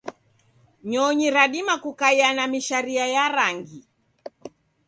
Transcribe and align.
Nyonyi 0.89 1.27
radima 1.29 1.75
kukaia 1.83 2.33
na 2.33 2.47
misharia 2.47 3.05
ya 3.15 3.25
rangi. 3.35 3.79